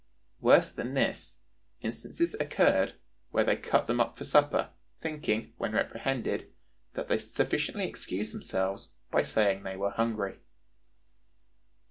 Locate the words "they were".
9.61-9.91